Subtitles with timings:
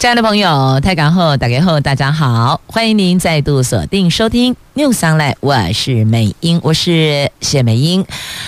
[0.00, 8.02] 亲爱的朋友，泰港后打开后，大家好，欢迎您再度锁定收听 News Online，我是美英，我是谢美英。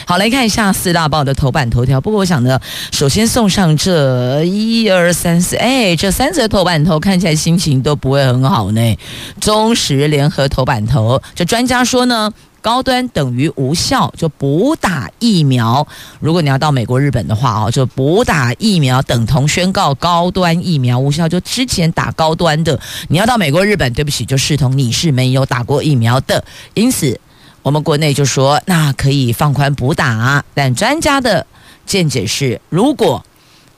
[0.07, 2.01] 好，来看一下四大报的头版头条。
[2.01, 2.59] 不过，我想呢，
[2.91, 8.99] 首先送上这一二三四，哎，这三则头版头看起来心情都不会很好呢。
[9.39, 12.33] 中时联合头版头，这专家说呢。
[12.63, 15.87] 高端等于无效，就补打疫苗。
[16.21, 21.29] 如果你要到美国、日本的话哦，就补打疫苗等同宣告高端疫苗无效。
[21.29, 26.43] 就之前打高端的，你要到美国、日本，对不起，就视同你是没有打过疫苗的。
[26.75, 27.21] 因此，
[27.63, 31.45] 我们国内就说那可以放宽补打，但专家的
[31.85, 33.23] 见解是，如果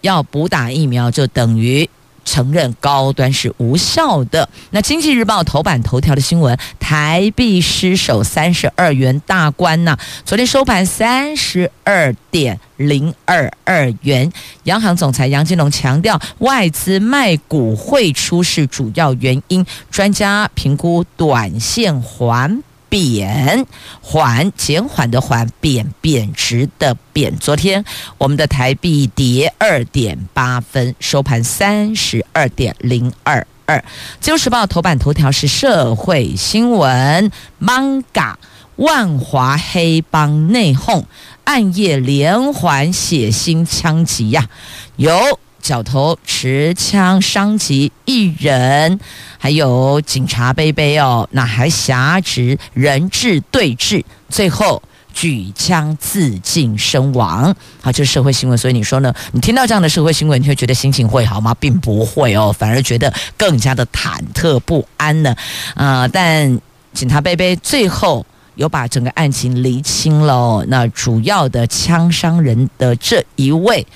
[0.02, 1.88] 要补打疫苗，就等于。
[2.24, 4.48] 承认高端是无效的。
[4.70, 14.32] 那《经济日报》头版头条的新闻：台币失守三十二元大关呐、昨天收盘三十二点零二二元。
[14.64, 22.62] 央行总裁杨金龙强调，外资卖股汇出是主要原因，专家评估短线环。
[22.94, 23.66] 贬
[24.00, 27.36] 缓减缓的缓贬贬值的贬。
[27.38, 27.84] 昨天
[28.18, 33.84] 我们的台币跌二点八分，收盘三十二点零二二。
[34.20, 38.34] 自由时报头版头条是社会新闻：Manga
[38.76, 41.02] 万华黑帮内讧，
[41.42, 44.48] 暗夜连环血腥枪击呀，
[44.94, 45.40] 有。
[45.64, 49.00] 角头持枪伤及一人，
[49.38, 54.82] 还有警察杯杯哦，那还挟持人质对峙，最后
[55.14, 57.56] 举枪自尽身亡。
[57.80, 59.14] 好，这是社会新闻，所以你说呢？
[59.32, 61.56] 你听到这样的社会新闻，你会觉得心情会好吗？
[61.58, 65.34] 并不会哦，反而觉得更加的忐忑不安呢。
[65.74, 66.60] 啊、但
[66.92, 68.26] 警察杯杯最后
[68.56, 70.62] 有把整个案情厘清了。
[70.68, 73.86] 那主要的枪伤人的这一位。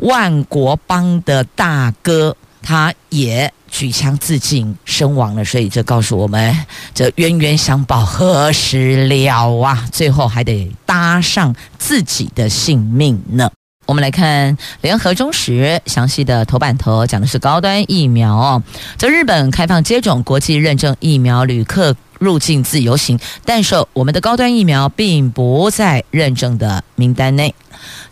[0.00, 6.56] 万国帮的大哥，他也举枪自尽身亡了，所以这告诉我们，
[6.94, 9.88] 这冤冤相报何时了啊？
[9.92, 13.50] 最后还得搭上自己的性命呢。
[13.86, 18.62] 我们来看联合中时详细的头版头，讲的是高端疫苗哦，
[18.98, 27.54] 在日本开放接种国际认证疫苗，旅客入境自由行，但是我们的高端疫苗并不在认证的名单内。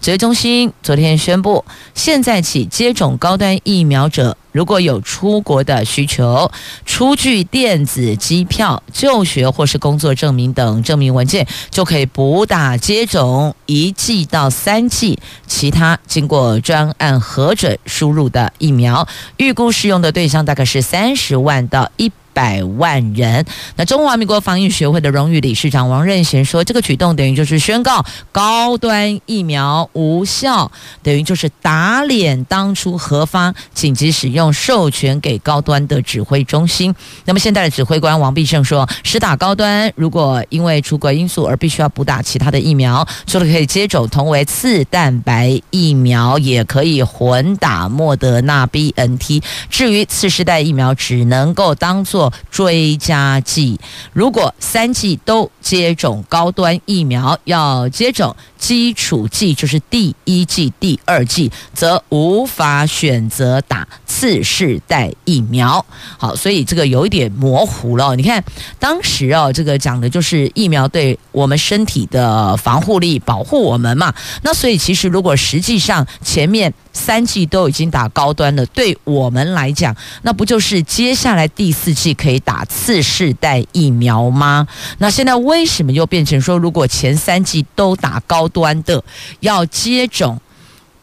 [0.00, 6.52] 指挥中心昨天宣布，现在起接种高端疫苗者，如果有出国的需求，
[6.84, 15.18] 出具电子机票、就学或是工作证明等证明文件，就可以补打接种一剂到三剂
[15.48, 19.08] 其他经过专案核准输入的疫苗。
[19.38, 23.42] 预估适用的对象大概是三十万到一百万人。
[23.76, 30.70] 那中华民国防疫学会的荣誉理事长王任贤说，这个举动等于就是宣告高端疫苗无效，
[31.02, 36.94] 等于就是打脸当初核发紧急使用授权给高端的指挥中心。
[37.24, 49.42] 那么现在的指挥官王必胜说，施打高端如果因为出国因素而必须要补打其他的疫苗，除了可以接种同为次蛋白疫苗，也可以混打莫德纳 BNT。
[49.70, 53.78] 至于次世代疫苗，只能够当做追加剂，
[54.12, 65.84] 如果三剂都接种高端疫苗，要接种基础剂，就是第一剂、第二剂，则无法选择打次世代疫苗。
[66.18, 68.16] 好，所以这个有一点模糊了。
[68.16, 68.42] 你看，
[68.78, 74.14] 当时哦，这个讲的就是疫苗对我们身体的防护力，保护我们嘛。
[74.42, 82.15] 那所以其实如果实际上前面三剂都已经打高端了，对我们来讲，那不就是接下来第四剂？
[82.16, 84.66] 可以打次世代疫苗吗？
[84.98, 89.04] 那现在为什么又变成说，如果前三季都打高端的，
[89.38, 90.40] 要接种？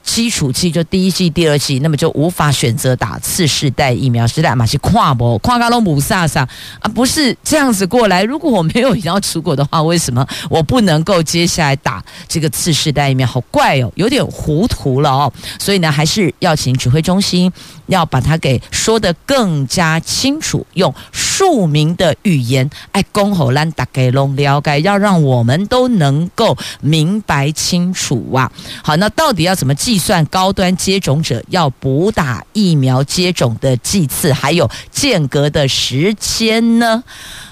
[0.04, 4.28] 基础剂就第一季、第二季，那么就无法选择打次世代疫苗。
[4.28, 6.42] 是的，嘛是跨博跨加隆姆萨萨
[6.82, 8.22] 啊，不是这样子过来。
[8.22, 13.26] 如果我没有要出国的话，为什么我不能够接下来打这个次世代疫苗？
[13.26, 15.32] 好怪哦，有点糊涂了哦。
[15.58, 17.50] 所以呢，还是要请指挥中心
[17.88, 28.52] 要把它给说得更加清楚，用庶民的语言，哎，公侯兰大概拢了解，要让我们都能够明白清楚啊。
[28.82, 29.74] 好，那到底要怎么？
[29.84, 37.04] 计算高端接种者要补打疫苗接种的剂次，还有间隔的时间呢？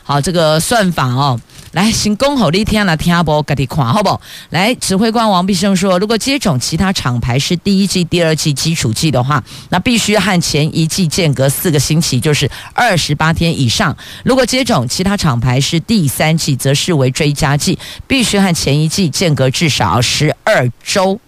[0.04, 1.40] 好，这个算法哦，
[1.72, 3.42] 来，先恭候你听了听不？
[3.44, 4.20] 给你看好不？
[4.50, 13.96] 来，指挥官王必胜说，如果接种其他厂牌是第一剂、第二剂基础剂的话，那必须和前一剂间隔四个星期，就是二十八天以上；
[14.26, 21.20] 如果接种其他厂牌是第三剂，则视为追加剂，必须和前一剂间隔至少十二周。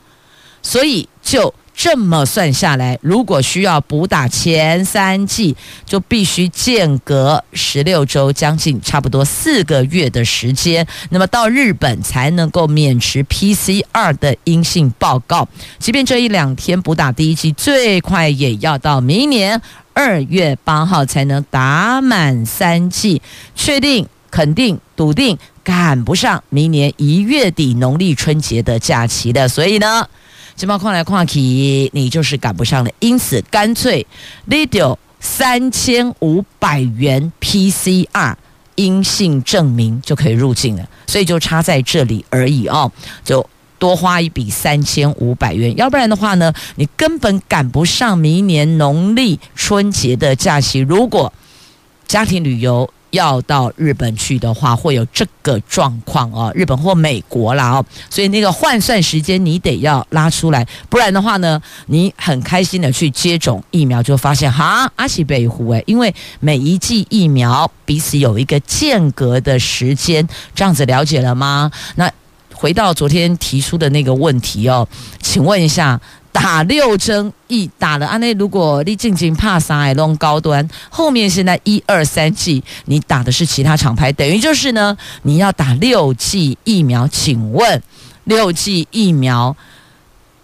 [0.62, 1.54] 所以就。
[1.76, 5.56] 这么算下来，如果需要补打前三剂，
[5.86, 10.86] 就必须间隔十六周，将近差不多四个月的时间。
[11.10, 15.48] 那么到日本才能够免持 PCR 的阴性报告。
[15.80, 19.60] 即便这一两天补打第一剂，最快也要到明年
[19.94, 23.22] 二月八号才能打满三剂，
[23.56, 29.50] 确定、肯定、笃定赶不上明年一月底农历春节的假期的。
[29.50, 30.08] 所以呢。
[30.56, 31.40] 这帮看来看去，
[31.94, 32.92] 你就是赶不上了。
[33.00, 34.06] 因此，干脆
[34.46, 38.36] 你丢三千五百元 PCR
[38.76, 40.88] 阴性证明就可以入境了。
[41.08, 42.92] 所以就差在这里而已哦，
[43.24, 43.48] 就
[43.80, 45.76] 多花一笔三千五百元。
[45.76, 50.80] 要不然的话呢，你根本赶不上明年农历春节的假期。
[50.80, 51.34] 如果
[52.08, 71.72] 家庭旅游，要到日本去的话，会有这个状况哦，日本或美国啦哦，所以那个换算时间你得要拉出来，不然的话呢，你很开心的去接种疫苗，就发现哈阿西北湖诶，因为每一剂疫苗彼此有一个间隔的时间，这样子了解了吗？
[71.96, 72.12] 那
[72.56, 74.88] 回到昨天提出的那个问题哦，
[75.22, 76.02] 请问一下。
[76.34, 87.08] 打六针一打了，安内如果你进行帕萨艾隆高端，后面现在一二三剂，你打的是其他厂牌，等于就是呢，你要打六剂疫苗。
[87.08, 87.82] 请问
[88.26, 89.56] 六剂疫苗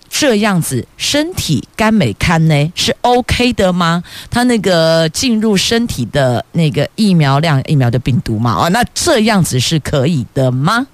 [0.09, 2.71] 这样子，身体肝美堪呢？
[2.75, 4.03] 是 OK 的吗？
[4.29, 10.87] 它那个进入身体的那个疫苗量，疫苗的病毒嘛，哦，那这样子是可以的吗？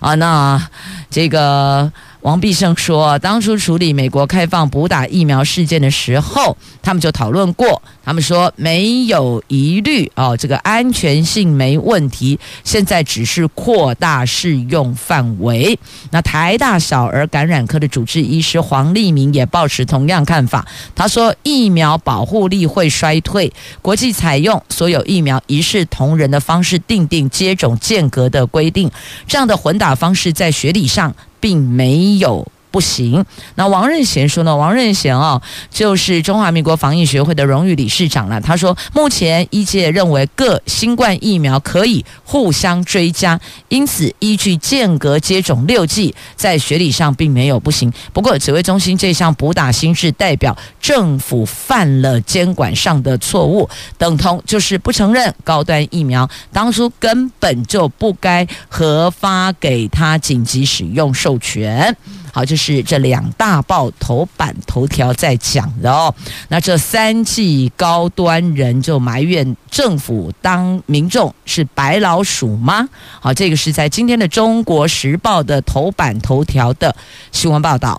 [0.00, 0.68] 啊，那
[1.10, 1.92] 这个。
[2.26, 12.38] 王必胜说，当初处理美国开放补打疫苗事件的时候，他们就讨论过，他们说没有疑虑哦，这个安全性没问题。
[12.62, 15.76] 现在只是扩大适用范围。
[16.12, 20.64] 那台大小儿感染科的主治医师黄立明也抱持同样看法。
[20.94, 28.88] 他说，疫苗保护力会衰退，国际采用所有疫苗一视同仁的方式订定接种间隔的规定，
[29.26, 31.12] 这样的混打方式在学理上。
[31.38, 33.24] 并没有不行。
[33.54, 34.54] 那王任贤说呢？
[34.54, 35.40] 王任贤啊，
[35.70, 38.38] 就是中华民国防疫学会的荣誉理事长了。
[38.38, 43.40] 他说，目前医界认为各新冠疫苗可以互相追加，
[43.70, 47.90] 因此依据间隔接种六剂，在学理上并没有不行。
[48.12, 61.96] 不过，指挥中心这项补打新制代表政府犯了监管上的错误，等同就是不承认高端疫苗当初根本就不该核发给他紧急使用授权。
[62.36, 66.14] 好，就是这两大报头版头条在讲的哦。
[66.48, 72.86] 那这三季高端人就埋怨政府当民众是白老鼠吗？
[73.20, 76.94] 好，这个是在今天的《中国时报》的头版头条的
[77.32, 77.98] 新闻报道。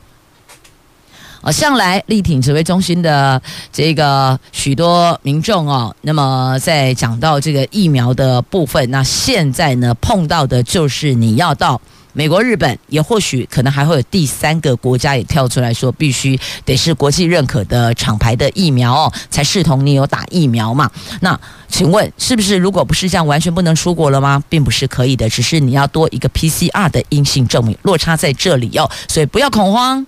[1.41, 3.41] 哦，向来力挺指挥中心的
[3.73, 11.81] 这个许多民众哦，那么在讲到这个疫苗的部分，那现在呢碰到的就是你要到。
[12.17, 20.89] 美国、日本也或许可能还会有第三个国家也跳出来说，必须得是国际认可的厂牌的疫苗哦，才视同你有打疫苗嘛。
[21.21, 24.43] 那请问是不是如果不是这样，完全不能出国了吗？
[24.49, 30.03] 并不是可以的，只是你要多一个 PCR 的阴性证明，落差在这里哦，所以不要恐慌。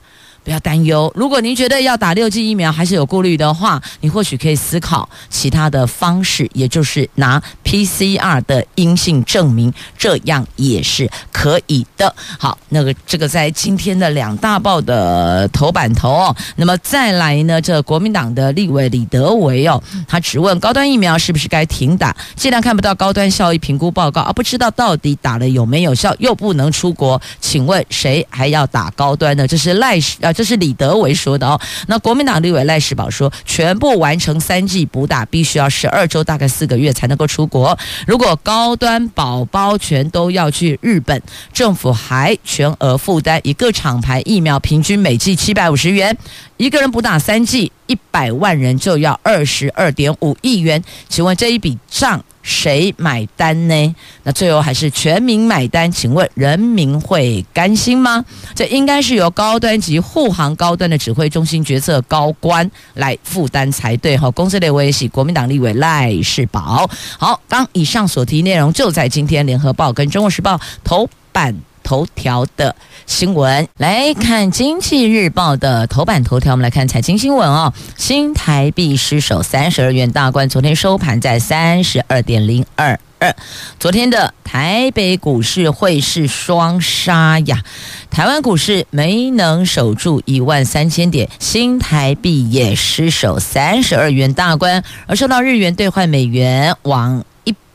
[0.50, 12.15] 不要担忧，如果您觉得要打六剂疫苗还是有顾虑的话，你或许可以思考其他的方式，也就是拿 PCR 的阴性证明，这样也是可以的。
[12.39, 22.15] 好，那个这个在今天的两大报的头版头哦，那么再来呢，这国民党的立委李德维哦，他质问高端疫苗是不是该停打？
[22.36, 29.48] 既然看不到高端效益评估报告，而不知道到底打了有没有效，又不能出国，请问谁还要打高端呢？
[29.48, 30.34] 这是赖啊。
[30.39, 31.60] 这是李德维说的哦。
[31.88, 37.77] 那国民党立委赖世宝说，全部完成三剂补打，必须要十二周，大概四个月才能够出国。
[38.08, 46.17] 如果高端宝宝全都要去日本，政府还全额负担，一个厂牌疫苗平均每剂七百五十元，
[46.55, 50.81] 一个人补打三剂，一百万人就要二十二点五亿元。
[51.10, 52.24] 请问这一笔账？
[52.50, 53.96] 谁买单呢？
[54.24, 58.25] 那最后还是全民买单，请问人民会甘心吗？
[58.56, 64.18] 这应该是由高端及护航高端的指挥中心决策高官来负担才对。
[64.18, 66.89] 哈，公司列位是，国民党立委赖世宝。
[67.20, 71.56] 好，刚以上所提内容就在今天联合报跟中国时报头版
[71.89, 72.75] 头条的
[73.08, 73.67] 新闻。
[73.77, 77.74] 来看经济日报的头版头条，我们来看财经新闻哦。
[77.98, 83.00] 新台币失守三十二元大关，昨天收盘在三十二点零二。
[83.17, 83.36] 二，
[83.79, 87.63] 昨天的台北股市汇市双杀呀，
[88.12, 97.25] 台湾股市没能守住一万三千点，新台币也失守三十二元大关，而受到日元兑换美元往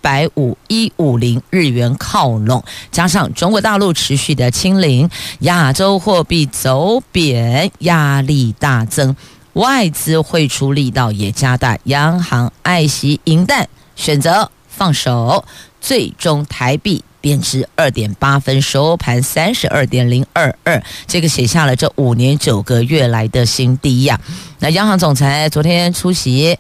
[0.05, 5.09] 百五一五零日元靠拢，加上中国大陆持续的清零，
[5.39, 9.17] 亚洲货币走贬压力大增，
[9.55, 14.51] 外资汇出力道也加大，央行爱惜银弹，选择。
[14.77, 15.45] 放手，
[15.81, 24.21] 最终台币贬值二点八分，收盘三十二点零二二，这个写下了这五年九个月来的新低呀。
[24.59, 26.59] 那央行总裁昨天出席。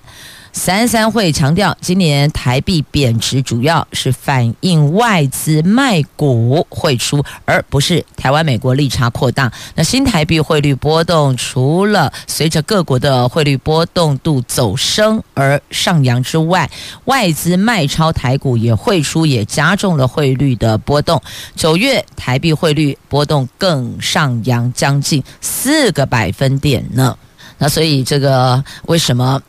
[0.55, 9.53] 三三会强调，今年台币贬值主要是反映外资卖股汇出，而不是台湾美国利差扩大。
[9.75, 16.71] 那新台币汇率波动，除了随着各国的汇率波动度走升而上扬之外，
[17.07, 21.21] 外资卖超台股也汇出，也加重了汇率的波动。
[21.57, 27.19] 九月台币汇率波动更上扬将近四个百分点呢。
[27.59, 29.43] 那所以这个为什么？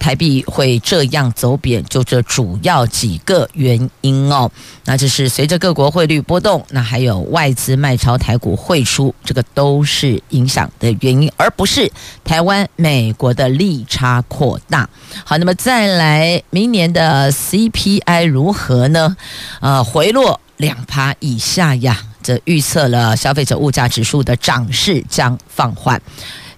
[0.00, 4.50] 台币会这样走贬，就这主要几个原因哦。
[4.86, 11.92] 那就是随着各国汇率波动，那还有外资卖超台股汇出，这个都是影响的原因，而不是
[12.24, 14.88] 台湾美国的利差扩大。
[15.24, 19.14] 好，那么再来，明年的 CPI 如何呢？
[19.60, 26.00] 呃，回落两趴以下呀，这预测了消费者物价指数的涨势将放缓。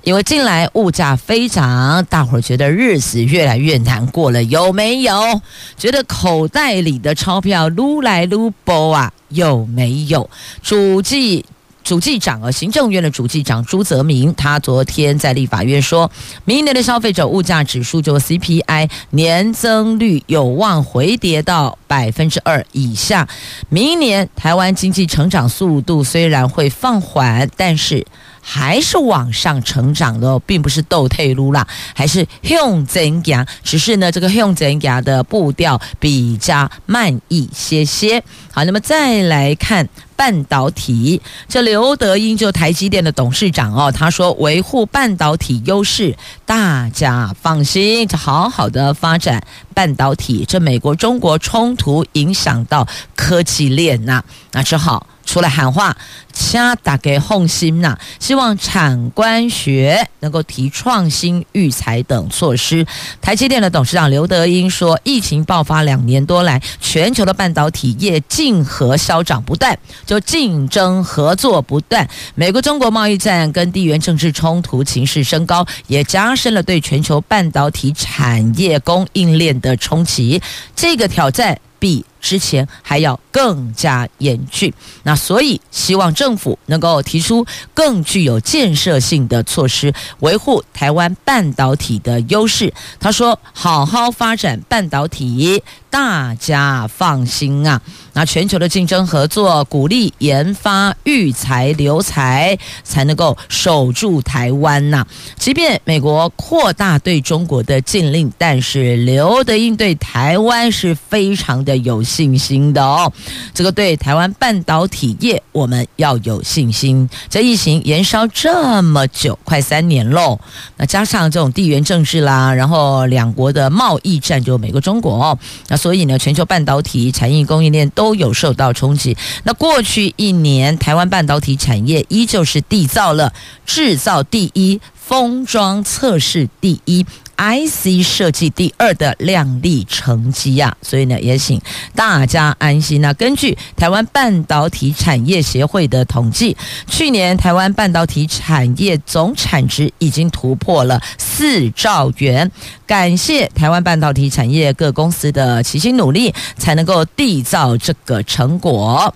[0.05, 5.41] 因为近来物价飞涨，大伙儿觉得日子越来越难过了，有没有？
[5.79, 10.29] 觉得口袋里的钞票撸来撸薄啊，有没有？
[10.61, 11.45] 主计
[11.85, 16.11] 主计长啊，行政院的主计长朱泽民，他昨天在立法院说，
[16.45, 23.29] 明年的消费者物价指数就 CPI 年增率有望回跌到百分之二以下。
[23.69, 28.05] 明年台湾经济成长速度虽然会放缓，但是。
[28.45, 33.47] 还是往上成长的，并不是倒退路啦，还是向前行。
[33.63, 38.23] 只是呢，这个向前行的步调比较慢一些些。
[38.53, 50.45] 好，那么再来看半导体，这刘德英就台积电的董事长哦，他说维护半导体优势，大家放心，就好好的发展半导体。
[50.47, 55.07] 这美国中国冲突影响到科技链呐，那只好。
[55.33, 55.97] 出来喊话，
[56.31, 62.87] 掐打给红心呐，希望产官学能够提创新育才等措施。
[63.23, 72.07] 台积电的董事长刘德英说，疫情爆发两年多来，全球的半导体业竞合消长不断，就竞争合作不断。
[72.35, 80.43] 美国中国贸易战跟地缘政治冲突情势升高，也加深了对全球半导体产业供应链的冲击。
[80.77, 92.73] 这个挑战比之前还要更加严峻，那所以希望政府能够提出更具有建设性的措施，维护台湾半导体的优势。
[93.01, 97.83] 他说：“好好发展半导体，大家放心啊。
[98.15, 105.05] 那全球的竞争合作，鼓励研发育才留才，才能够守住台湾呐。
[105.37, 113.11] 即便美国扩大对中国的禁令，但是刘德音对台湾是非常的有。”信心的哦，
[113.55, 117.09] 这个对台湾半导体业我们要有信心。
[117.31, 120.39] 这疫情延烧这么久，快三年喽，
[120.77, 125.39] 那加上这种地缘政治啦，然后两国的贸易战，就美国、中国哦，
[125.69, 129.17] 那所以呢，全球半导体产业供应链都有受到冲击。
[129.45, 133.33] 那过去一年，台湾半导体产业依旧是缔造了
[133.65, 134.79] 制造第一、
[135.13, 137.05] 封装测试第一。
[137.37, 141.61] IC 设计第二的亮丽成绩呀，所以呢，也请
[141.95, 143.03] 大家安心。
[143.03, 152.51] 那根据台湾半导体产业协会的统计，去年台湾半导体产业总产值已经突破了四兆元。
[152.87, 159.15] 感谢台湾半导体产业各公司的齐心努力，才能够缔造这个成果。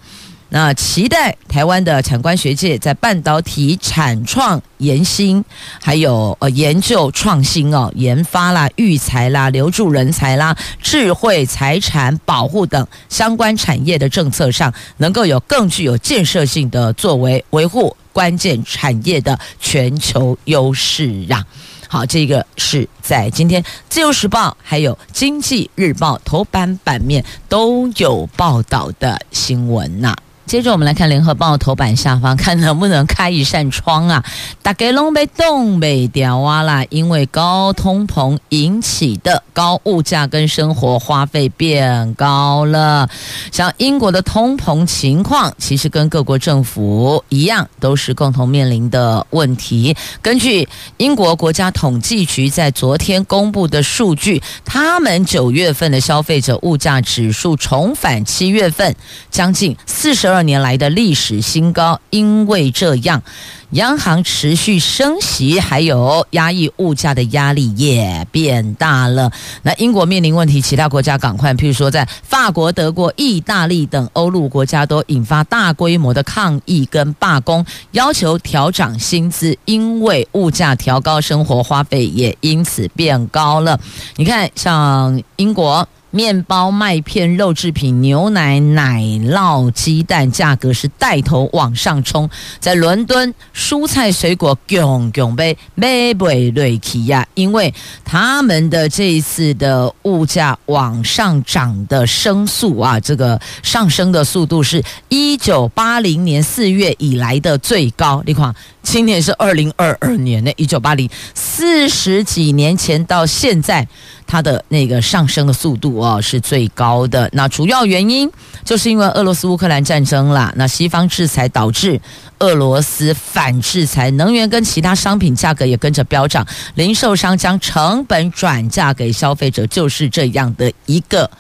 [0.49, 5.45] 那期待台湾的产官学界在半导体产创研新，
[5.83, 21.45] 还有呃研究创新哦，研发啦、育才啦、留住人才啦、智慧财产保护等相关产业的政策上，能够有更具有建设性的作为，维护关键产业的全球优势啊。
[21.89, 30.17] 好，这个是在今天《自由时报》还有《经济日报》头版版面都有报道的新闻呐、啊。
[30.47, 34.25] 接着我们来看《联合报》头版下方，看能不能开一扇窗啊！
[34.63, 43.09] 大家拢被冻未条啊啦，因为高通膨引起的高物价跟生活花费变高了。
[43.51, 49.97] 像英国的通膨情况，其实跟各国政府一样，都是共同面临的问题。
[50.23, 58.95] 根据英国国家统计局在昨天公布的数据，他们九月份的消费者物价指数重返七月份
[59.29, 60.36] 将近四十。
[60.37, 63.23] 二年来的历史新高，因为这样，
[63.71, 69.33] 央行持续升息，还有压抑物价的压力也变大了。
[69.63, 83.81] 那英国面临问题，其他国家赶快，譬如说在法国、德国、意大利等欧陆国家都引发大规模的抗议跟罢工，要求调涨薪资，因为物价调高，生活花费也因此变高了。
[84.17, 85.89] 你看，像英国。
[86.17, 92.29] 面包、麦片、肉制品、牛奶、奶酪、鸡蛋价格是带头往上冲。
[92.59, 108.23] 在伦敦，蔬菜水果囧囧被买不瑞奇呀，因为他们的这一次的物价往上涨的升速啊，这个上升的速度是一九八零年四月以来的最高。
[108.25, 108.55] 你看，
[108.87, 113.87] 今年是二零二二年的一九八零，四十几年前到现在。
[114.29, 118.29] 它的那个上升的速度哦是最高的，那主要原因
[118.65, 122.01] 就是因为俄罗斯乌克兰战争啦，那西方制裁导致
[122.41, 131.31] 俄罗斯反制裁，能源跟其他商品价格也跟着飙涨，零售商将成本转嫁给消费者，就是这样的一个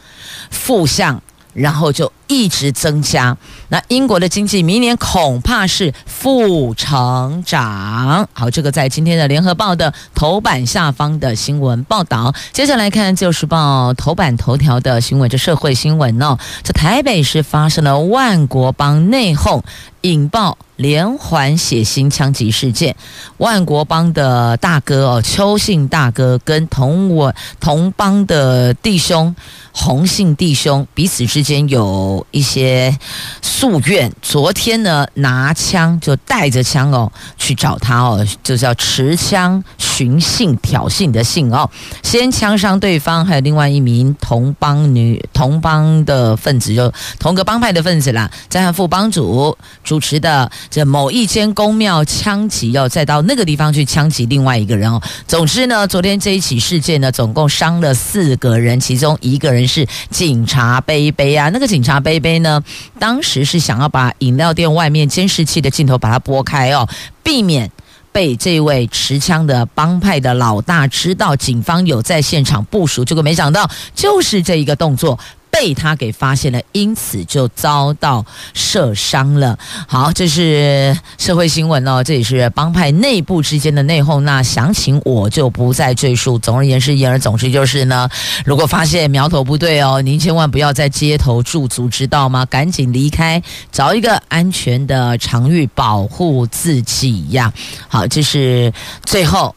[0.50, 1.20] 负向。
[1.56, 3.36] 然后就一直增加，
[3.68, 8.28] 那英国的经济明年恐怕是负成长。
[8.34, 12.34] 好，这个在今天的联合报的头版下方的新闻报道。
[12.52, 19.62] 接下来看《旧时报》头版头条的新闻，这社会新闻哦，这台北市发生了万国帮内讧，
[20.02, 22.94] 引爆连环血腥枪击事件。
[23.38, 29.34] 万国帮的大哥哦，邱姓大哥跟同我同帮的弟兄。
[29.78, 32.96] 洪姓弟兄彼此之间有一些
[33.42, 34.10] 夙怨。
[34.22, 41.68] 昨天呢，拿枪就带着枪哦去找他哦，就叫持枪寻衅挑衅的衅哦，
[42.02, 55.02] 先枪伤对方，还有另外一名同帮女同帮的分子，就同个帮派的分子啦，在和副帮主主持的这某一间宫庙枪击哦，再到那个地方去枪击另外一个人哦。
[55.28, 59.66] 总之呢，昨天这一起事件呢，总共伤了四个人，其中一个人。
[59.66, 62.62] 是警察杯杯啊，那个警察杯杯呢，
[63.00, 66.88] 当时是想要把饮料店外面监视器的镜头把它拨开哦，
[67.22, 67.68] 避免
[68.12, 75.18] 被这位持枪的帮派的老大知道警方有在现场部署，结果没想到就是这一个动作。
[75.58, 79.58] 被他给发现了，因此就遭到射伤了。
[79.88, 84.20] 好，这是社会新闻哦，这也是帮派内部之间的内讧。
[84.20, 86.38] 那详情我就不再赘述。
[86.38, 88.06] 总而言之，言而总之就是呢，
[88.44, 92.44] 如果发现苗头不对哦，您千万不要在街头驻足，知道吗？
[92.44, 93.42] 赶紧离开，
[93.72, 97.50] 找一个安全的场域保护自己呀。
[97.88, 98.70] 好，这是
[99.06, 99.54] 最后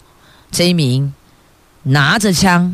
[0.49, 1.13] 这一名
[1.83, 2.73] 拿着枪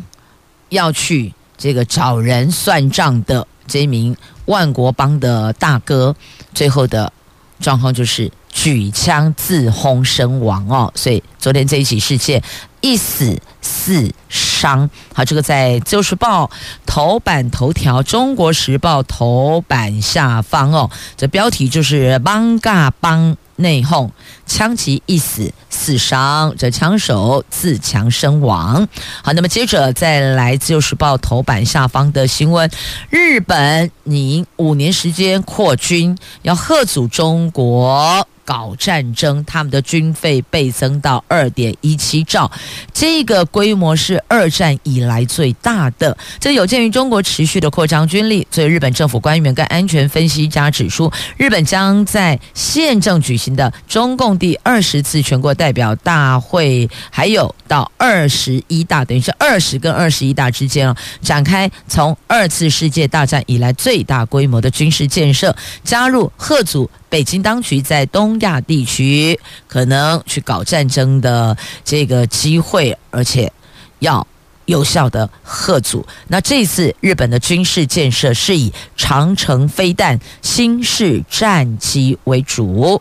[0.68, 1.32] 要去。
[1.58, 4.16] 这个找人算账的这名
[4.46, 6.14] 万国帮的大哥，
[6.54, 7.12] 最后的
[7.60, 10.92] 状况就是举枪自轰身亡哦。
[10.94, 12.42] 所以昨天这一起事件，
[12.80, 14.88] 一死四伤。
[15.14, 16.44] 好，这个在《自由时报》
[16.84, 20.90] 头版头条，《中国时报》头版下方哦。
[21.16, 23.36] 这标题就是“帮嘎帮”。
[23.56, 24.10] 内讧，
[24.46, 28.88] 枪击一死四伤，这枪手自强身亡。
[29.22, 32.70] 好，那么接着再来自由时报头版下方的新闻：
[33.10, 42.50] 日本拟五年时间扩军，要吓阻中国搞战争，他们的军费倍增到二点一七兆，
[42.94, 46.16] 这个规模是二战以来最大的。
[46.38, 69.38] 这有鉴于中国持续的扩张军力，所以日本政府官员跟安全分析家指出，日本将在现正举行的中共第二十次全国代表大会，还有到二十一大，等于是二十跟二十一大之间，展开从二次世界大战以来最大规模的军事建设，加入贺组北京当局在东亚地区
[69.68, 73.52] 可能去搞战争的这个机会，而且
[74.00, 74.26] 要
[74.64, 76.04] 有效的吓阻。
[76.26, 83.00] 那这次日本的军事建设是以长城飞弹、新式战机为主。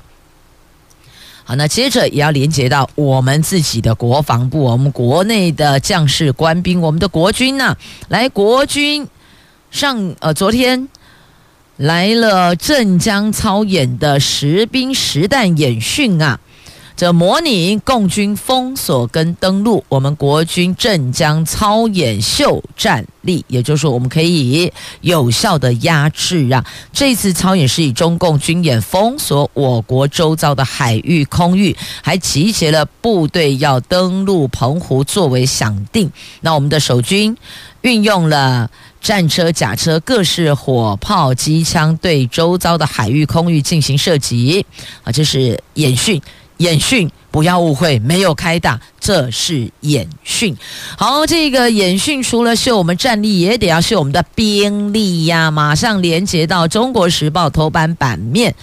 [1.44, 7.76] 好，那接着也要连接到我们自己的国防部，我们国内的将士官兵，我们的国军呢、
[8.08, 9.08] 来国军
[9.72, 10.88] 上呃昨天。
[11.78, 16.40] 来了镇江操演的实兵实弹演训啊，
[16.96, 26.64] 这模拟共军封锁跟登陆，我们国军镇江操演秀战力，也就是说我们可以有效的压制啊。
[26.94, 36.10] 这次操演是以中共军演封锁我国周遭的海域空域，还集结了部队要登陆澎湖作为响定。
[36.40, 37.36] 那我们的守军
[37.82, 38.72] 运用了。
[39.06, 44.66] 战车、甲车、各式火炮、机枪对周遭的海域空域进行射击
[45.04, 46.20] 啊，这是演训。
[46.58, 50.56] 演训不要误会，没有开打，这是演训。
[50.98, 55.52] 好，这个演训除了秀我们战力，也得要秀我们的兵力呀。
[55.52, 58.56] 马上连接到《中国时报》头版版面。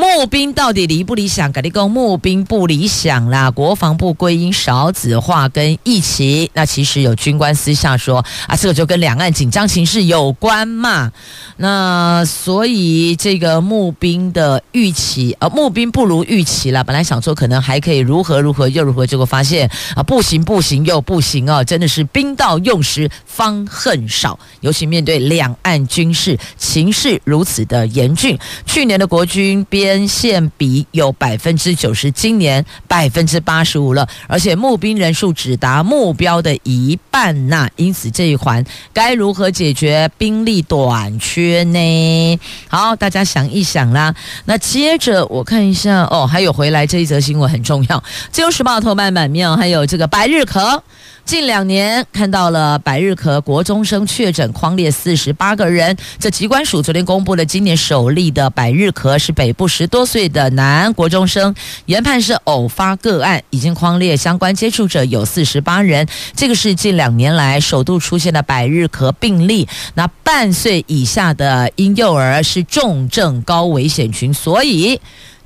[0.00, 1.52] 募兵到底理不理想？
[1.52, 3.50] 赶紧讲募兵不理想啦！
[3.50, 11.12] 国防部归因少子化跟疫情，那其实有军官私下说啊，这个就跟两岸紧张情势有关嘛。
[11.58, 16.82] 那所以这个募兵的预期，呃，募兵不如预期了。
[16.82, 24.38] 本来想说可能还可以如何如何又如何，结果发现啊，不行不行又不行哦，真的是兵到用时方恨少。
[24.60, 37.70] 尤其面对两岸军事情势如此的严峻，去年的国军编跟现比有百分之九十，今年百分之八十五了，而且募兵人数只达目标的一半呐、啊。
[37.74, 42.38] 因此这一环该如何解决兵力短缺呢？
[42.68, 44.14] 好，大家想一想啦。
[44.44, 47.98] 那接着我看一下哦，还有回来这一则新闻很重要，
[48.30, 50.80] 《自由时报》头版版面还有这个百日咳。
[51.30, 61.54] 近两年看到了百日咳国中生确诊框列四十八个人，这疾管署昨天公布了今年首例的百日咳是北部十多岁的男国中生，
[61.86, 69.68] 研判是偶发个案，已经框列相关接触者有四十八人，这个是近两年来首度出现的百日咳病例。
[69.94, 75.00] 那半岁以下的婴幼儿是重症高危险群，所以。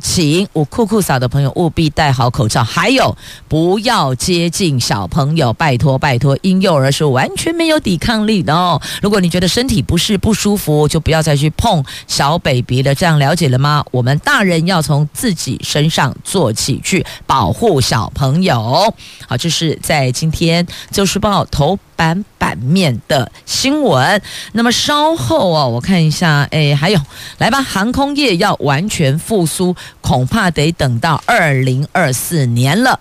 [0.05, 3.17] 请我酷酷嫂的朋友务必戴好口罩，还有
[3.49, 8.81] 不要接近小朋友，拜托拜托，婴幼儿是完全没有抵抗力的哦。
[9.01, 12.95] 如果你觉得身体不适不舒服，就不要再去碰小 baby 了。
[12.95, 13.83] 这样了解了吗？
[13.91, 18.95] 我们大人要从自己身上做起，去保护小朋友。
[19.27, 24.21] 好，这是在今天《自由时报》头版版面的新闻。
[24.53, 27.01] 那么稍后哦，我看一下，哎，还有，
[27.39, 29.75] 来吧，航空业要完全复苏。
[30.01, 33.01] 恐怕得等到二零二四年了。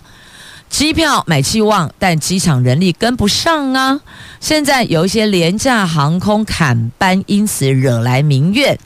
[0.70, 4.00] 机票买气旺，但机场人力跟不上啊！
[4.40, 8.80] 现在有一些廉价航空砍班，因此惹来民怨。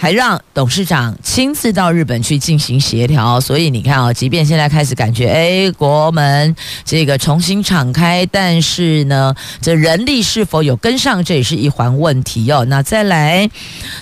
[0.00, 12.64] 还让董事长亲自到日本去进行协调，所以你看啊，即便现在开始感觉哎，国门这个重新敞开，但是呢，这人力是否有跟上，这也是一环问题哦。
[12.66, 13.50] 那再来，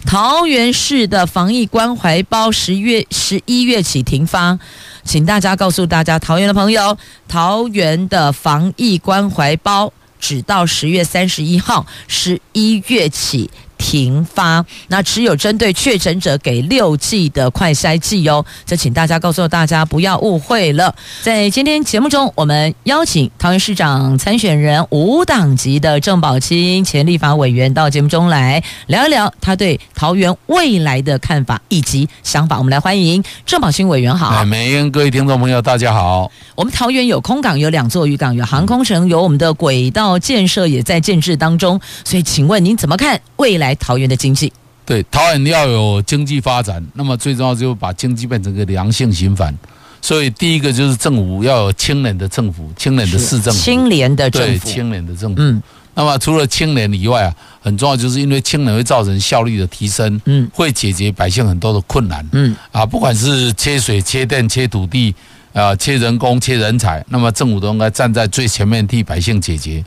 [0.04, 4.59] 桃园市的防疫关怀包十月十一月起停发，
[5.02, 13.50] 请大家告诉大家，桃园的朋友，桃园的防疫关怀包只到十月三十一号，十一月起。
[13.78, 18.44] 停发，那只有针对确诊者给六剂的快筛剂哦。
[18.64, 20.94] 这请大家告诉大家不要误会了。
[21.22, 32.58] 在今天节目中，我们邀请桃园市长参选人无党籍的郑宝清前立法委员到节目中来聊一聊他对桃园未来的看法以及想法。
[32.58, 34.44] 我们来欢迎郑宝清委员好。
[34.92, 36.30] 各位听众朋友大家好。
[36.54, 41.78] 我们桃园有空港，有两座渔港，有航空城，有我们的轨道建设也在建制当中。
[42.04, 43.65] 所以，请问您怎么看未来？
[43.66, 44.52] 来桃园的经济，
[44.85, 49.52] 对桃园要有经济发展，那么最重要就是把经济变成个良性循环。
[50.00, 55.37] 所以第一个就是政府要有清廉的政府，清廉的市政府，清廉的政府，对，清廉的政府。
[55.38, 55.61] 嗯，
[55.94, 65.14] 那么除了清廉以外啊，很重要就是因为清廉会造成效率的提升，嗯，会解决百姓很多的困难，嗯，啊，不管是缺水、缺电、缺土地。
[65.57, 69.83] 啊，缺人工、缺人才，那么政府都应该站在最前面替百姓解决。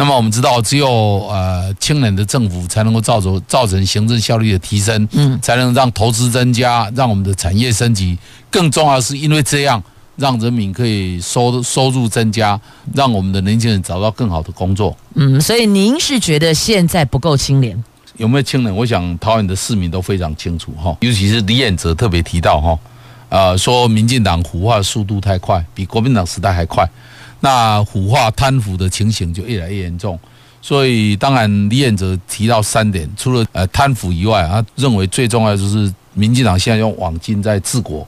[0.00, 0.88] 那么我们知道，只有
[1.28, 8.16] 呃清廉的政府才能够造成造成行政效率的提升，嗯，才能让投资增加，让我们的产业升级。
[8.50, 9.82] 更重要的是，因为这样
[10.16, 12.58] 让人民可以收收入增加，
[12.94, 14.96] 让我们的年轻人找到更好的工作。
[15.16, 17.84] 嗯，所以您是觉得现在不够清廉？
[18.16, 18.74] 有没有清廉？
[18.74, 22.78] 我想桃园的市民都非常清楚哈，尤其是李彦哲特别提到哈。
[23.28, 26.88] 呃，说民进党腐化速度太快，比国民党时代还快，
[27.40, 30.18] 那腐化贪腐的情形就越来越严重。
[30.62, 38.06] 所以，当然李彦哲提到三点，除了呃贪腐以外，他认为最重要就是民进党现在用网军在治国。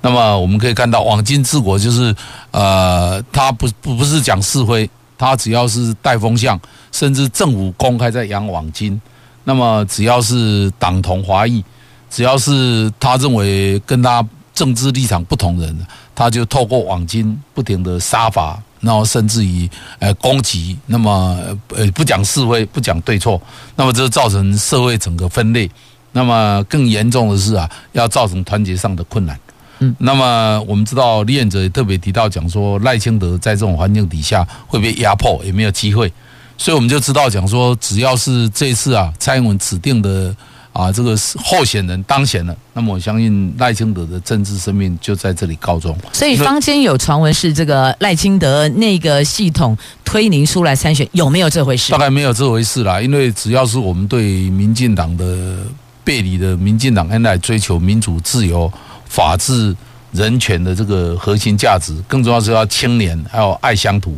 [0.00, 2.14] 那么我们可以看到，网军治国就是
[2.50, 4.88] 呃，他不不不是讲是非，
[5.18, 6.58] 他只要是带风向，
[6.90, 8.98] 甚至政府公开在养网军，
[9.44, 11.62] 那么只要是党同华异，
[12.08, 14.26] 只要是他认为跟他。
[14.52, 21.38] 政治立场不同人，他就透过网军不停的杀伐，然后甚至于呃攻击，那么
[21.68, 23.40] 呃不讲是非，不讲对错，
[23.76, 25.68] 那么这造成社会整个分裂，
[26.12, 29.38] 那么更严重的是啊，要造成团结上的困难。
[29.80, 36.12] 嗯，那么我们知道李彦哲也特别提到讲说赖清德在这种环境底下会被压迫，也没有机会，
[36.58, 40.34] 所以我们就知道讲说，只要是这次啊，蔡英文指定的。
[40.72, 45.96] 啊，这个候选人当选了，那么我相信赖清德的政治生命就在这里告终。
[46.12, 51.90] 所以坊间有传闻是这个赖清德那个系统推您出来参选，有没有这回事？
[51.90, 55.58] 大概没有这回事啦，因为只要是我们对民进党的
[56.04, 58.72] 背离的民进党，现在追求民主、自由、
[59.06, 59.74] 法治、
[60.12, 64.16] 人权的这个核心价值，更重要是要清廉，还有爱乡土，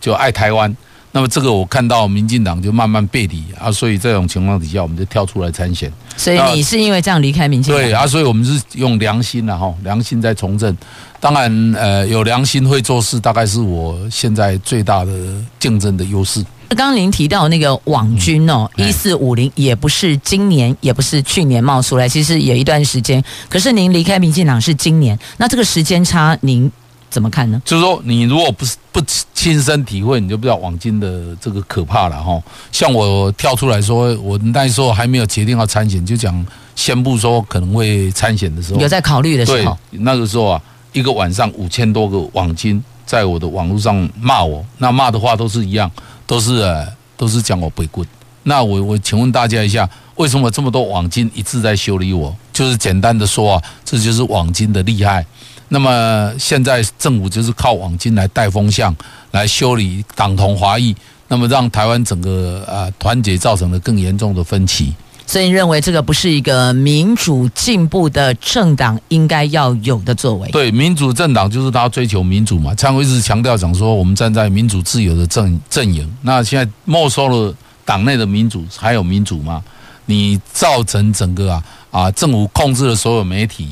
[0.00, 0.74] 就爱台湾。
[1.12, 5.92] 那么这个我看到民进党就慢慢背离啊，所以这种情况底下，我们就跳出来参选。
[6.16, 7.82] 所以你是因为这样离开民进党？
[7.82, 10.76] 对啊，所以我们是用良心了，哈，良心在从政。
[11.18, 15.12] 当然，呃，有良心会做事，大概是我现在最大的
[15.58, 16.44] 竞争的优势。
[16.68, 23.22] 刚刚您提到那个网军哦，一四五零也不是今年，也不是去年冒出来，其实有一段时间。
[23.48, 26.70] 可是您离开民进党是今年，那这个时间差您？
[27.10, 27.60] 怎么看呢？
[27.64, 29.02] 就是说，你如果不是不
[29.34, 32.40] 亲身体会，你就不知道网金的这个可怕了哈。
[32.70, 36.46] 像我跳出来说，我那时候还没有决定要参选，就讲
[36.76, 45.90] 宣布说可能会参选的时候，有在考虑的时候，对，那个时候啊，一个晚上五千多个网金在我的网络上骂我，那骂的话都是一样，
[46.26, 48.06] 都是呃，都是讲我背棍。
[48.44, 52.34] 那我我请问大家一下，为什么这么多网金一直在修理我？
[52.52, 55.24] 就是简单的说啊，这就是网金的厉害。
[55.72, 58.94] 那么现在政府就是靠网军来带风向，
[59.30, 60.94] 来修理党同华裔，
[61.28, 64.92] 那么让台湾整个啊团结造成了更严重的分歧。
[65.26, 70.50] 所以你认为这个不是一个民主进步的政党应该要有的作为？
[70.50, 72.74] 对，民主政党就是他追求民主嘛。
[72.74, 76.12] 蔡英文一直强调讲说，我们站在民主自由的阵阵营。
[76.22, 77.54] 那现在没收了
[77.84, 79.62] 党内的民主，还有民主吗？
[80.06, 83.68] 你造成整个啊啊政府控制了所有媒体。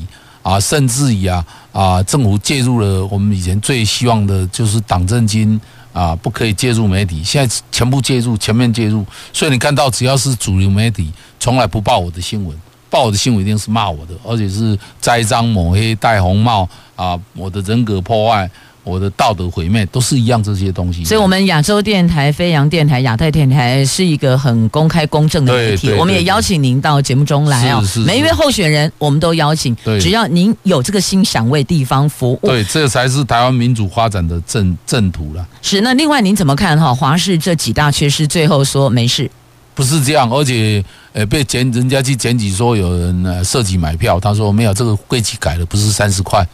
[0.49, 5.59] 啊，甚至于啊啊，政府介入了，我们以前最希望的就是党政军
[5.93, 9.05] 啊，不可以介入媒体，现在全部介入，全面介入。
[9.31, 12.57] 所以你看到，只要是主流媒体，从来不报我的新闻，
[12.89, 18.49] 报我的新闻一定是骂我的，而且是栽赃抹黑、戴红帽啊，我的人格破坏。
[18.89, 25.91] 我的道德毁灭都是一样这些东西，所以，我们亚洲电台、飞扬电台、亚太电台是一个很公开公正的媒体。
[25.91, 27.83] 我们也邀请您到节目中来哦。
[28.05, 35.47] 每一位候选人，我们都邀请，只要您有这个心，想为地方服务，对，这才是台湾民主发展的正正途了。
[35.61, 36.93] 是，那另外您怎么看哈？
[36.93, 39.29] 华视这几大缺失，最后说没事，
[39.75, 46.45] 不是这样，而且呃被检人家去检举说有人呃设计买票，他说没有，这个规矩改了，不是三十块。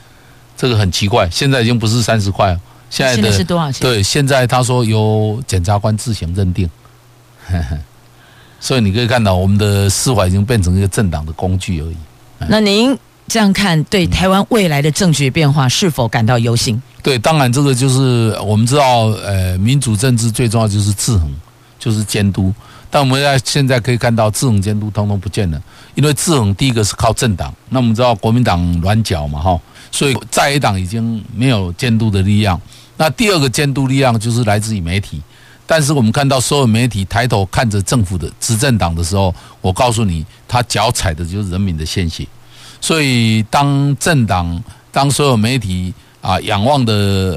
[0.58, 3.82] 这个很奇怪，现在已经不是三十块了，现在的现在是多少钱？
[3.82, 6.70] 对，现在他说由检察官自行认定，
[7.48, 7.78] 呵呵，
[8.60, 11.96] 所以你可以看到我们的司法已经变成一个政党的工具而已。
[12.48, 16.82] 那您这样看，对台湾未来的政局变化是否感到忧心？
[17.04, 21.30] 对，当然这个就是我们知道，呃，民主政治最重要就是制衡，
[21.78, 22.54] 就是监督。
[22.90, 25.62] 但我们在现在可以看到，制衡监督通通不见了，
[25.96, 29.60] 因为制衡第一个是靠政党，那我们知道国民党软脚嘛，哈。
[29.96, 32.60] 所以在野党已经没有监督的力量。
[32.98, 35.22] 那第二个监督力量就是来自于媒体。
[35.66, 42.28] 但是我们看到所有媒体抬头看着政府的执政党的时候，我告诉你，他脚踩的就是人民的鲜血。
[42.82, 45.94] 所以当政党当所有媒体
[46.26, 46.94] 啊仰望的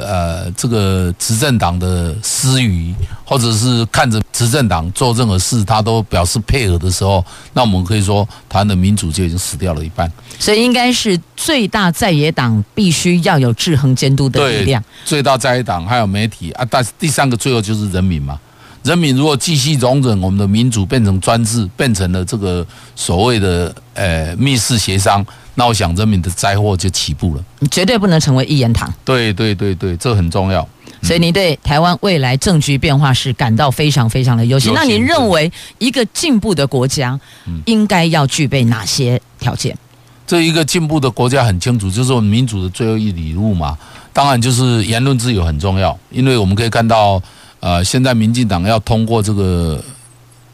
[0.07, 7.23] 呃这个执政党的私语，或者是看着执政党做任何事，他都表示配合的时候，
[7.53, 10.11] 那我们可以说，台湾的民主就已经死掉了一半。
[10.39, 14.83] 所以应该是最大在野党必须要有制衡监督的力量。
[15.05, 18.41] 最大在野党还有媒体啊，但是第三个最后就是人民嘛。
[18.85, 25.23] 人民如果继续容忍我们的民主变成专制，变成了这个所谓的呃密室协商，
[25.59, 27.45] 那我想人民的灾祸就起步了。
[27.59, 28.89] 你绝对不能成为一言堂。
[29.05, 30.67] 对对对对，这很重要。
[31.03, 34.73] 所以您对台湾未来政局变化是感到非常非常的忧心。
[34.73, 37.19] 那您认为一个进步的国家
[37.67, 39.77] 应该要具备哪些条件？
[40.25, 43.77] 这一个进步的国家很清楚，就是我们民主的最后一里路嘛。
[44.13, 47.21] 当然就是言论自由很重要，因为我们可以看到。
[47.61, 49.85] 呃，现在民进党要通过这个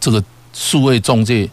[0.01, 1.47] 这个数位中介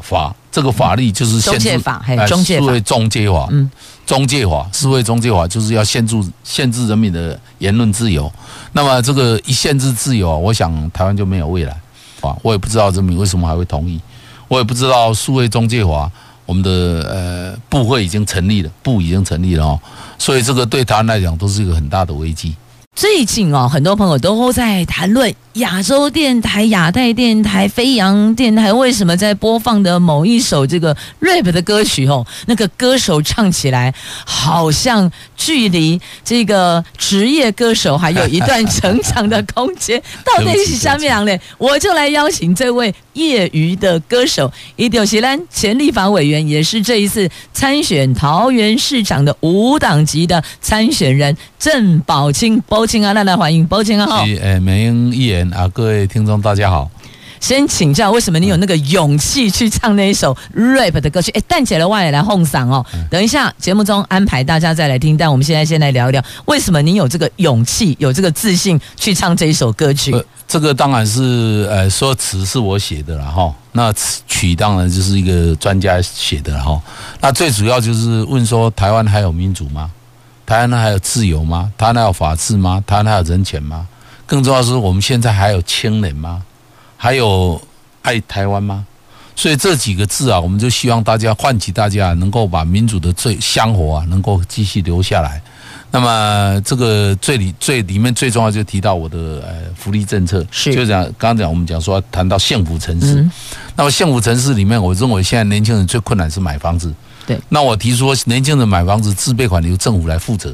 [0.00, 3.70] 法，这个法律就是限制，法，还有中介法，数位中介法，嗯，
[4.06, 8.30] 中介法，数位中介法就是要限制限制人民的言论自由。
[8.72, 11.72] 那么这个一限制自由，我想台湾就没有未来
[12.20, 12.36] 啊！
[12.42, 14.00] 我也不知道人民为什么还会同意，
[14.48, 16.10] 我也不知道数位中介法，
[16.44, 16.70] 我们的
[17.08, 19.80] 呃部会已经成立了，部已经成立了哦，
[20.18, 22.54] 所以这个对台湾来讲都是一个很大的危机。
[22.94, 41.32] 最近哦，很多朋友都在谈论亚洲电台、亚太电台、飞扬电台为什么在播放的某一首这个 rap 的歌曲哦，那个歌手唱起来好像距离这个职业歌手还有一段成长的空间，到底是什么样呢？
[41.56, 52.60] 我就来邀请这位业余的歌手，伊丢西兰前立法委员，也是这一次参选桃园市长的无党籍的参选人郑宝清。
[52.62, 54.06] 宝清啊，来来欢迎宝清啊！
[54.06, 56.90] 好，诶，美英议员啊，各位听众大家好。
[57.40, 61.30] 先请教，为什么你有那个勇气去唱那一首 rap 的歌曲？
[61.32, 62.84] 诶，蛋姐的话也来哄嗓哦。
[63.10, 70.14] 等一下节目中安排大家再来听，但我们现在先来聊一聊，为什么你有这个勇气、有这个自信去唱这一首歌曲？
[70.48, 73.92] 这个当然是呃，说词是我写的了哈，那
[74.26, 76.80] 曲当然就是一个专家写的了哈。
[77.20, 79.90] 那最主要就是问说，台湾还有民主吗？
[80.46, 81.70] 台湾还有自由吗？
[81.76, 82.82] 台湾还有法治吗？
[82.86, 83.86] 台湾还有人权吗？
[84.34, 86.42] 更重要的是，我们现在还有亲人吗？
[86.96, 87.60] 还有
[88.02, 88.84] 爱台湾吗？
[89.36, 95.40] 所以这几个字啊，我们就希望大家唤起大家，能够把民主的最香火啊，能够继续留下来。
[95.92, 103.24] 那么这个最里最里面最重要就提到我的呃福利政策，是就讲刚刚讲我们讲说谈到幸福城市，
[103.76, 106.92] 那么幸福城市里面，我认为现在年轻人最困难是买房子。
[107.24, 110.52] 对，那我提出年轻人买房子自备款由政府来负责，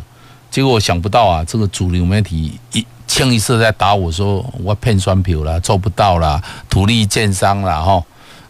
[0.50, 8.00] 结果我想不到啊，这个主流媒体一清一色在打我说我骗选票了，做不到了，土地建商了哈。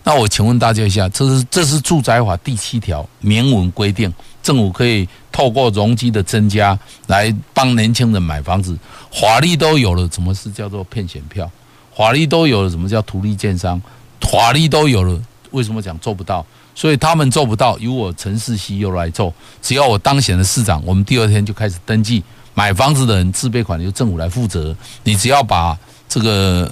[0.05, 8.77] 那我请问大家一下，这是这是住宅法第七条明文规定，政府可以透过容积的增加来帮年轻人买房子，
[9.11, 11.51] 法律都有了，怎么是叫做骗选票？
[11.97, 13.81] 法律都有了，什么叫土地建商？
[14.21, 15.19] 法律都有了，
[15.53, 16.45] 为什么讲做不到？
[16.75, 19.33] 所以他们做不到，由我陈世熙又来做。
[19.63, 22.23] 只要我当选了市长，我们第二天就开始登记
[22.61, 24.77] 买房子的人自备款由政府来负责。
[25.03, 25.75] 你只要把
[26.07, 26.71] 这个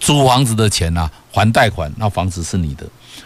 [0.00, 2.84] 租房子的钱啊还贷款，那房子是你的。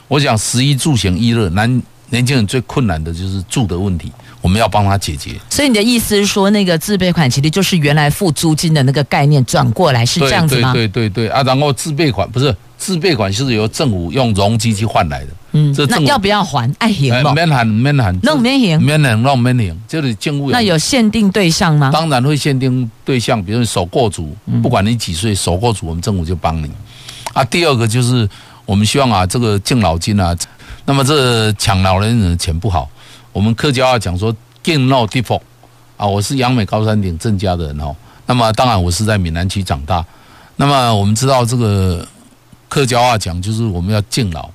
[0.09, 5.41] 我想十一住行一乐，男年轻人最困难的就是住的问题，我们要帮他解决。
[5.49, 10.75] 所以你的意思是说，那个自备款其实就是原来付租金的那个概念转过来是这样子吗？
[10.75, 15.29] 对对对对啊，然后自备款不是自备款，是由政府用容积去换来的。
[15.53, 16.69] 嗯，那要不要还？
[16.81, 17.33] 爱行吗？
[17.33, 20.51] 免还，免还，弄免行，免还，弄免行，就是政府。
[20.51, 21.91] 那有限定对象吗？
[21.93, 26.69] 当然会限定对象，比如首购族，不管你几岁，首购族我们政府就帮你。
[27.33, 28.29] 啊，第二个就是
[28.67, 30.37] 我们希望啊，这个敬老金啊，
[30.85, 32.91] 那么这抢老年人的钱不好。
[33.33, 35.39] 我们客家话讲说敬老地方
[35.97, 37.95] 啊，我是杨美高山顶郑家的人哦。
[38.27, 40.05] 那么当然我是在闽南区长大。
[40.57, 42.07] 那么我们知道这个
[42.73, 44.49] 客家话讲就是我们要敬老。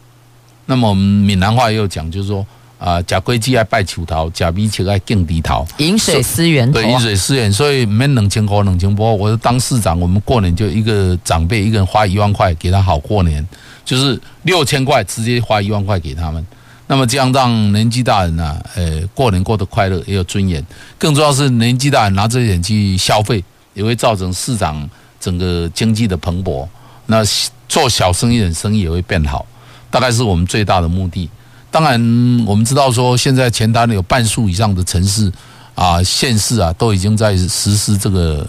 [0.66, 2.44] 那么我们闽南话也有讲，就是说
[2.80, 9.14] 啊，假规矩爱拜求桃，假米切爱敬地桃，饮水思源头，对，饮水思源，所以没冷清锅冷清波。
[9.14, 13.48] 我当市长，我们过年就一个长辈一个人花一万块给他好过年，
[13.86, 16.44] 就是六千块直接花一万块给他们。
[16.88, 20.66] 那么这样让年纪大人呐、啊，呃，过年过得快乐也有尊严。
[20.98, 23.44] 更重要是年纪大人拿这些钱去消费，
[23.76, 26.68] 也会造成市长整个经济的蓬勃。
[27.08, 27.24] 那
[27.68, 29.46] 做小生意人生意也会变好。
[29.90, 31.30] 大概是我们最大的目的。
[31.72, 32.00] 当然，
[32.46, 35.32] 我们知道说，现在全台有半数以上的城市
[35.76, 38.46] 啊、县市啊，都已经在实施这个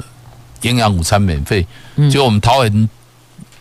[0.63, 1.67] 营养午餐免费。
[2.11, 2.89] 就我们桃园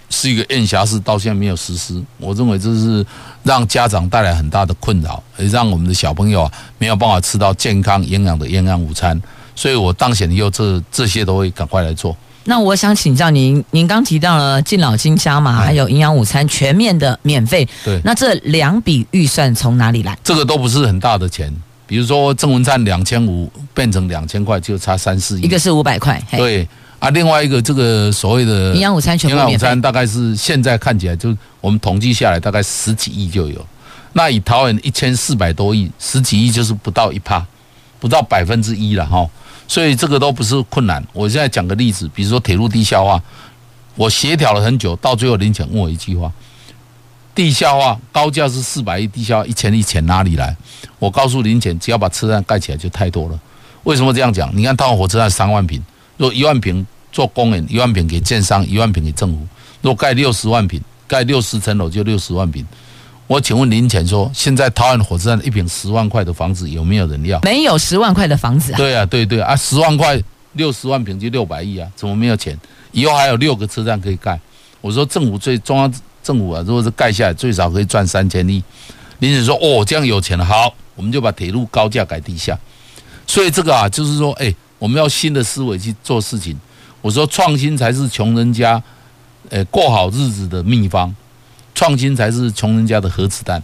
[0.09, 2.01] 是一个燕辖市，到现在没有实施。
[2.17, 3.05] 我认为这是
[3.43, 9.21] 让家长带来很大的困扰，也让我们的小朋友啊没有办法吃到健康营养的营养午餐。
[9.55, 12.15] 所以我当选以后，这这些都会赶快来做。
[12.49, 17.67] 那我想请教您，您刚提到了敬老金加码，还有营养午餐全面的免费。
[17.83, 20.17] 对，那这两笔预算从哪里来？
[20.23, 21.53] 这个都不是很大的钱，
[21.85, 25.43] 比如说郑文灿两千五变成两千块，就差三四亿。
[25.43, 26.65] 一个是五百块，对
[26.99, 33.65] 啊，另外一个这个所谓的营养午餐全部免费，营养午餐大概是现在看起来就我们统计下来大概十几亿就有。
[34.13, 37.45] 那以桃园一千四百多亿，十几亿就是不到一趴，
[37.99, 39.29] 不到百分之一了哈。
[39.67, 41.05] 所以这个都不是困难。
[41.13, 43.21] 我现在讲个例子，比如说铁路地下化，
[43.95, 46.31] 我协调了很久，到最后林前问我一句话：
[47.35, 50.55] 地下化高价是四百亿，地下化一千亿钱哪里来？
[50.99, 53.39] 我告诉林前，只要把车站盖起来就太多了。
[53.83, 54.49] 为什么这样讲？
[54.55, 55.83] 你看桃园火车站三万平，
[56.17, 59.47] 若一万平做工人，一万平给建商，一万平给政府。
[59.81, 62.65] 若盖六十万平，盖六十层楼就六十万平。
[63.27, 67.37] 我请问林前说，现在桃园火车站一坪十万块的房子有没有人要？
[67.41, 68.77] 没有十万块的房子啊。
[68.77, 70.17] 对啊，对对啊，十万块
[70.53, 72.57] 六十万坪就六百亿啊，怎么没有钱？
[72.93, 74.39] 以后还有六个车站可以盖。
[74.79, 78.63] 我说政府最中央政府啊，如果是盖下来，最少可以赚三千亿。
[79.19, 82.57] 林前说哦，这样有钱了，好，我们就把铁路高架改地下。
[83.25, 86.57] 所以这个啊，就是说，哎，我们要新的思维去做事情。
[87.01, 88.81] 我说创新才是穷人家，
[89.49, 91.13] 呃，过好日子的秘方。
[91.77, 93.61] 创新才是穷人家的核子弹，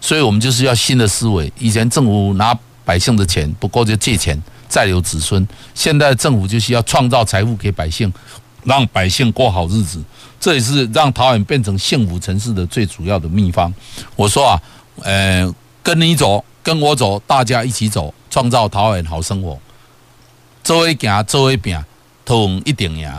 [0.00, 1.52] 所以我们就是要新的思维。
[1.58, 5.44] 以前政府拿百姓的钱不够就借钱再留子孙，
[5.74, 8.12] 现在政府就是要创造财富给百姓，
[8.62, 10.00] 让百姓过好日子。
[10.38, 13.74] 这也是让桃园变成幸福城市的最主要的秘方。
[14.14, 14.62] 我说啊，
[15.02, 15.52] 呃，
[15.82, 19.58] 跟你走，跟我走，大家一起走，创造桃园好生活。
[20.62, 21.76] 做一行，做一饼，
[22.24, 23.10] 桃园一定赢。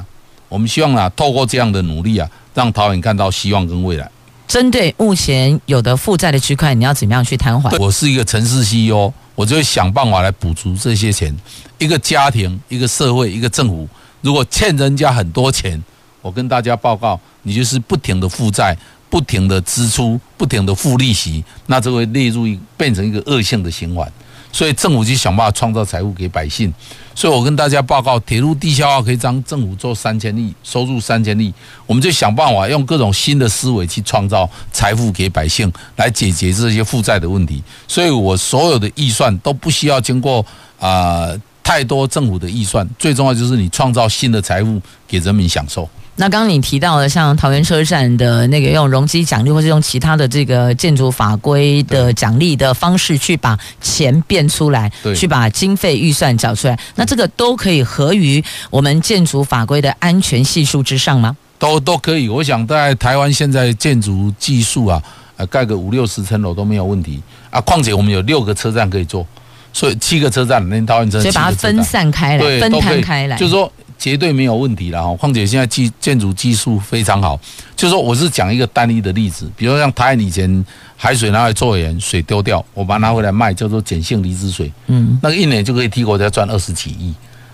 [0.48, 4.10] 我们希望啊，透过这样的努力啊，让桃园看到希望跟未来。
[4.48, 7.78] 针对目前有的负债的区块，你要怎么样去摊还？
[7.80, 11.36] 我是一个城市 CEO，我就会想办法来补足这些钱。
[11.78, 13.88] 一个家庭、一个社会、一个政府，
[14.22, 15.82] 如果欠人家很多钱，
[16.22, 18.76] 我跟大家报告，你就是不停的负债、
[19.10, 24.10] 不停的支出、不停的付利息，那就会列入变成一个恶性的循环。
[24.52, 26.74] 所以政府就想办法创造财富给百姓。
[27.16, 31.52] 所以我跟大家报告，铁路地下化可以让政府做三千亿，收入三千亿，
[31.88, 37.64] 我们就想办法用各种新的思维去创造财富给百姓，来解决这些负债的问题。
[37.88, 40.46] 所以我所有的预算都不需要经过
[40.80, 41.30] 啊、
[41.64, 45.90] 太多政府的预算，最重要就是你创造新的财富给人民享受。
[46.20, 61.38] 那刚刚你提到的，像桃园车站的那个用容积奖励，或是用其他的这个建筑法规的奖励的方式，去把钱变出来，去把经费预算找出来，那这个都可以合于我们建筑法规的安全系数之上吗？
[61.60, 62.28] 都都可以。
[62.28, 65.00] 我想在台湾现在建筑技术啊，
[65.36, 67.62] 呃，盖个五六十层楼都没有问题啊。
[67.62, 69.24] 况且我们有六个车站可以做，
[69.72, 73.72] 所以七个车站，那桃园车站，所以把它分散开来，分摊开来，就是说。
[74.00, 77.40] 绝对没有问题了哈，况且现在技建筑技术非常好，
[77.76, 87.14] 就是说我是讲一个单一的例子，比如像台湾以前海水拿来做盐，水丢掉，我把它拿回来卖，叫做碱性离子水，嗯，那个一年就可以替国家赚二十几亿。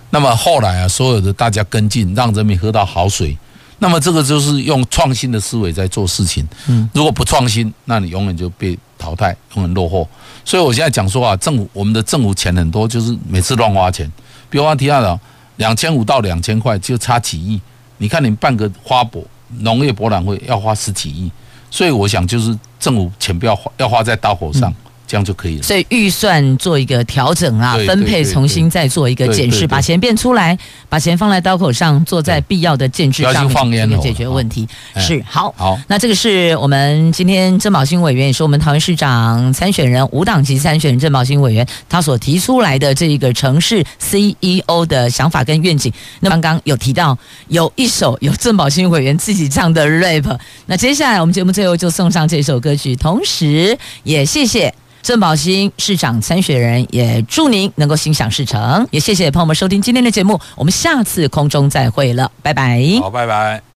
[0.10, 3.38] 那么后来啊，所有的大家跟进，让人民喝到好水，
[3.80, 6.46] 那么这个就是用创新的思维在做事情。
[6.68, 10.08] 嗯，如果不创新，那你永远就被淘汰，永远落后。
[10.44, 14.12] 所以我现在讲说啊，政府我们的政府钱很多，就是每次乱花钱，
[14.50, 15.18] 比如我提到的。
[15.58, 17.62] 两千五到两千块就差几亿，
[17.98, 19.24] 你看你办个花博
[19.60, 21.32] 农业博览会要花十几亿，
[21.70, 24.74] 所以我想就是政府钱不要花，要花在刀口上。
[25.06, 25.64] 这样就可以了。
[25.64, 30.58] 所以预算做一个调整啊，分配重新再做一个检视，把钱变出来，
[30.90, 35.54] 把钱放在刀口上，做在必要的建制上面，这个解决问题是好。
[35.58, 45.92] 好，那这个是我们今天郑宝新委员，也是我们桃园市长参选人无党籍参选人郑宝新委员他所提出来的这一个城市 CEO 的想法跟愿景。
[46.22, 47.18] 那刚刚有提到
[47.50, 54.74] 有一首有郑宝新委员自己唱的 rap，那接下来我们节目最后就送上这首歌曲，同时也谢谢。
[55.04, 58.88] 郑宝兴市长参选人，也祝您能够心想事成。
[58.90, 62.82] 也谢谢朋友们收听今天的节目，我们下次空中再会了，拜拜。
[63.02, 63.73] 好，拜拜。